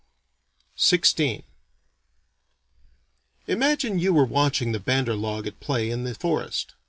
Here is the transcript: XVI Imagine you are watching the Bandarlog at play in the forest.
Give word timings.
XVI 0.79 1.43
Imagine 3.45 3.99
you 3.99 4.17
are 4.17 4.25
watching 4.25 4.71
the 4.71 4.79
Bandarlog 4.79 5.45
at 5.45 5.59
play 5.59 5.91
in 5.91 6.05
the 6.05 6.15
forest. 6.15 6.73